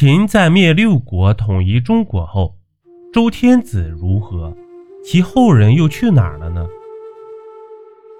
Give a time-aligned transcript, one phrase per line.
[0.00, 2.54] 秦在灭六国、统一中国后，
[3.12, 4.56] 周天子如何？
[5.04, 6.66] 其后人又去哪儿了呢？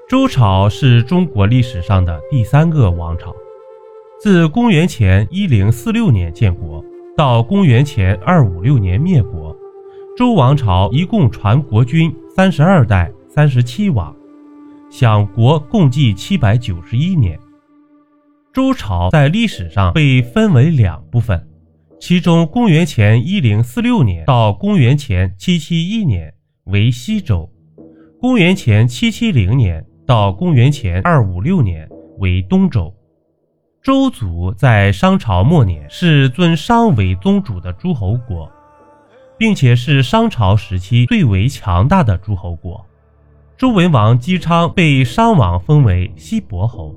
[0.06, 3.34] 周朝是中国历史上的第三个王朝，
[4.20, 6.84] 自公元前一零四六年建国
[7.16, 9.56] 到公元前二五六年灭国，
[10.14, 14.14] 周王朝一共传国君三十二代、三十七王，
[14.90, 17.40] 享国共计七百九十一年。
[18.52, 21.46] 周朝在历史上被分为两部分。
[22.00, 26.32] 其中，公元前一零四六年到公元前七七一年
[26.64, 27.48] 为西周，
[28.18, 31.86] 公元前七七零年到公元前二五六年
[32.18, 32.92] 为东周。
[33.82, 38.50] 周族在商朝末年是尊商为宗主的诸侯国，
[39.38, 42.82] 并且是商朝时期最为强大的诸侯国。
[43.58, 46.94] 周文王姬昌被商王封为西伯侯，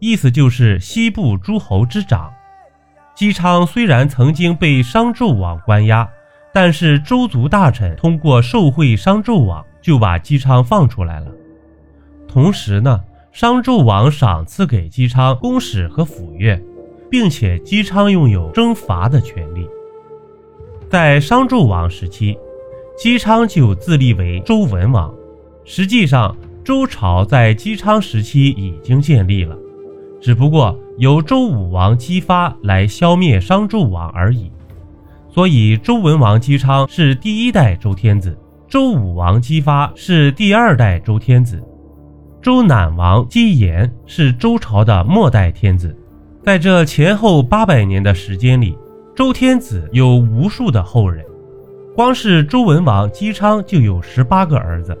[0.00, 2.30] 意思就是西部诸侯之长。
[3.14, 6.08] 姬昌虽然曾经被商纣王关押，
[6.52, 11.26] 但是周族大臣通过受贿商纣王，就把姬昌放出来了。
[12.26, 16.60] 同时呢，商纣王赏赐给姬昌公使和府乐，
[17.08, 19.68] 并且姬昌拥有征伐的权利。
[20.90, 22.36] 在商纣王时期，
[22.96, 25.14] 姬昌就自立为周文王。
[25.64, 29.56] 实际上，周朝在姬昌时期已经建立了。
[30.20, 34.50] 只不过由周武王姬发来消灭商纣王而已，
[35.28, 41.60] 所以周文王姬昌是第一代周天子，周武王姬发是第二代周天子，
[42.40, 45.96] 周赧王姬延是周朝的末代天子。
[46.44, 48.78] 在这前后八百年的时间里，
[49.16, 51.24] 周天子有无数的后人，
[51.96, 54.96] 光是周文王姬昌就有十八个儿子，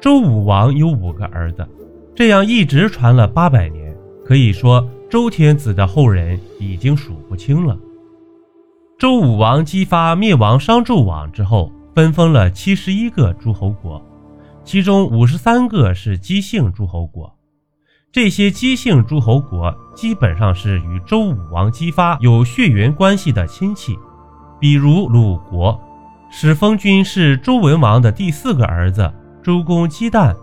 [0.00, 1.66] 周武王有五个儿子，
[2.14, 3.94] 这样一直传了八百年。
[4.24, 7.78] 可以说，周天子的后人已经数不清了。
[8.98, 14.02] 周武王姬发灭亡商纣王之后，分封了七十一个诸侯国，
[14.64, 17.34] 其中五十三个是姬姓诸侯国。
[18.12, 23.98] 这些姬姓诸侯国基本上是与周武王姬发有血缘关系的亲戚，
[24.60, 25.80] 比如鲁国，
[26.30, 29.10] 始封君是周文王的第四个儿子
[29.42, 30.36] 周公姬旦，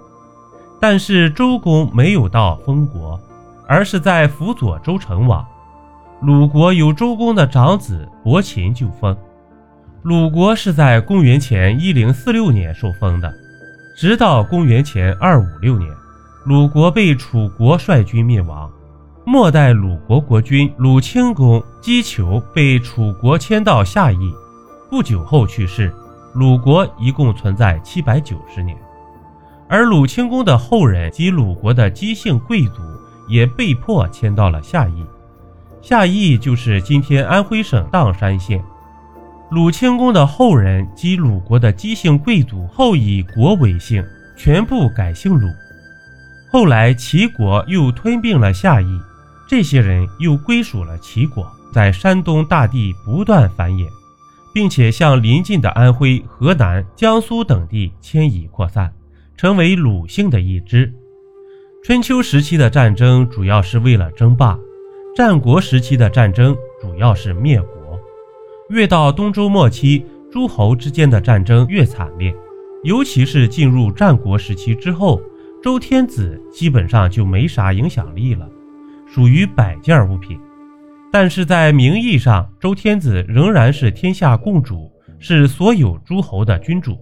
[0.79, 3.19] 但是周公没有到封国。
[3.67, 5.45] 而是在辅佐周成王。
[6.21, 9.15] 鲁国有周公的长子伯禽就封。
[10.01, 13.33] 鲁国是在公元前一零四六年受封的，
[13.97, 15.91] 直到公元前二五六年，
[16.45, 18.71] 鲁国被楚国率军灭亡。
[19.25, 24.31] 末代鲁国国君鲁清公姬求被楚国迁到夏邑，
[24.89, 25.91] 不久后去世。
[26.35, 28.77] 鲁国一共存在七百九十年，
[29.67, 32.81] 而鲁清公的后人及鲁国的姬姓贵族。
[33.27, 35.05] 也被迫迁到了夏邑，
[35.81, 38.63] 夏邑就是今天安徽省砀山县。
[39.51, 44.03] 鲁清公的后人及鲁国的姬姓贵族后以国为姓，
[44.35, 45.47] 全部改姓鲁。
[46.51, 48.99] 后来齐国又吞并了夏邑，
[49.47, 53.87] 这些人又归属了齐国，在山东大地不断繁衍，
[54.53, 58.91] 并且向邻近的安徽、河南、江苏等地迁移扩散，
[59.37, 60.91] 成为鲁姓的一支。
[61.85, 64.59] 春秋时期的战争主要是为了争霸，
[65.15, 67.99] 战国时期的战争主要是灭国。
[68.69, 72.35] 越到东周末期，诸侯之间的战争越惨烈，
[72.83, 75.21] 尤其是进入战国时期之后，
[75.61, 78.49] 周天子基本上就没啥影响力了，
[79.05, 80.39] 属于摆件物品。
[81.11, 86.97] 但是在名义上，周天子仍然是天下共主，是所有诸侯的君主。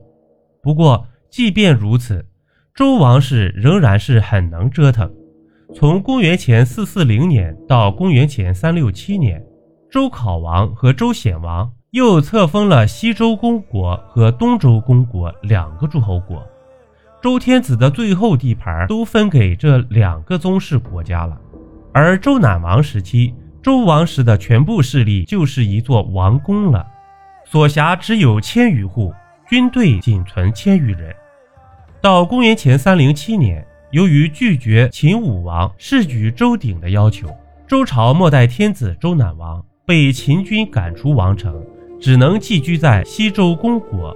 [0.61, 2.25] 不过，即便如此。
[2.75, 5.07] 周王室仍然是很能折腾。
[5.75, 9.39] 从公元前四四零年到公元前三六七年，
[9.91, 16.44] 周考王和周显王又册封了西周公国和东周公国两个诸侯国。
[17.22, 21.39] 周天子的最后地盘都分给这两个宗室国家了。
[21.94, 26.83] 而周赧王时期，周王室的全部势力就是一座王宫了，
[27.45, 29.13] 所辖只有千余户，
[29.48, 31.15] 军队仅存千余人。
[32.03, 37.29] 到公元前三零七年，由于拒绝秦武王世举周鼎的要求，
[37.65, 41.65] 周朝末代天子周赧王被秦军赶出王城，
[42.01, 44.13] 只能寄居在西周公国。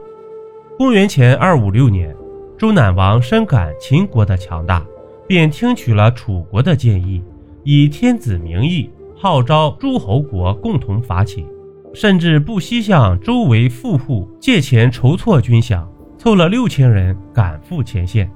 [0.78, 2.14] 公元前二五六年，
[2.58, 4.86] 周赧王深感秦国的强大，
[5.26, 7.24] 便听取了楚国的建议，
[7.64, 11.48] 以天子名义号召诸侯国共同伐秦，
[11.94, 15.88] 甚至不惜向周围富户借钱筹措军饷。
[16.18, 18.30] 凑了六千人赶赴前线，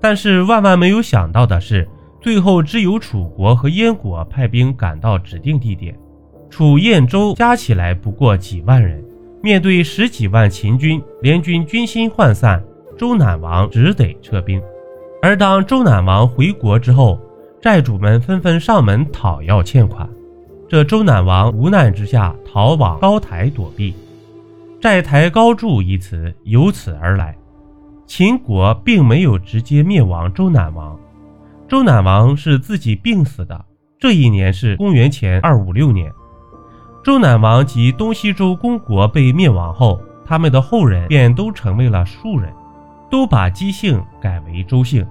[0.00, 1.86] 但是万万没有想到的是，
[2.20, 5.94] 最后只有楚国和燕国派兵赶到指定地点，
[6.48, 9.04] 楚燕周加起来不过几万人，
[9.42, 12.62] 面对十几万秦军，联军军心涣散，
[12.96, 14.60] 周赧王只得撤兵。
[15.22, 17.20] 而当周赧王回国之后，
[17.60, 20.08] 债主们纷纷上门讨要欠款，
[20.66, 23.94] 这周赧王无奈之下逃往高台躲避。
[24.80, 27.36] 债台高筑一词由此而来。
[28.06, 30.98] 秦国并没有直接灭亡周赧王，
[31.68, 33.62] 周赧王是自己病死的。
[33.98, 36.10] 这一年是公元前二五六年。
[37.04, 42.50] 周赧王及东西周公国被灭亡后，他们的后人便都成为了庶人，
[43.10, 45.06] 都把姬姓改为周姓。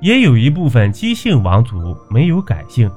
[0.00, 2.90] 也有一部分姬姓王族没有改姓。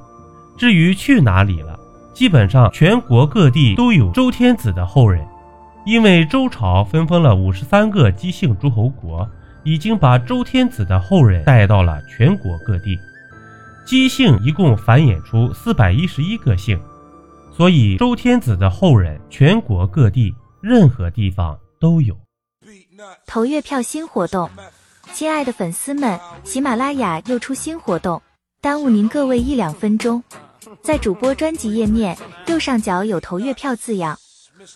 [0.55, 1.77] 至于去哪里了，
[2.13, 5.27] 基本上全国各地都有周天子的后人。
[5.87, 9.25] 因为周朝分封了五十三个姬姓诸侯国，
[9.63, 12.99] 已经把周天子的后人带到了全国各地。
[13.85, 16.77] 姬姓一共繁衍出四百一十一个姓，
[17.55, 22.13] 所以周天子的后人全国各地任何地方都有。
[23.25, 24.49] 投月票新活动，
[25.13, 28.21] 亲爱的粉丝们，喜马拉雅又出新活动，
[28.59, 30.21] 耽误您各位一两分钟，
[30.81, 32.17] 在主播专辑页面
[32.47, 34.17] 右上角有投月票字样。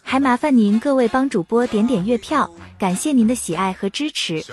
[0.01, 4.43] 还麻烦您各位帮主播点点月票，感谢您的喜爱和支持。